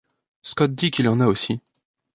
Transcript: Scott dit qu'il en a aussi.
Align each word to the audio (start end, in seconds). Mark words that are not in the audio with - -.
Scott 0.41 0.71
dit 0.73 0.89
qu'il 0.89 1.07
en 1.09 1.19
a 1.19 1.27
aussi. 1.27 1.61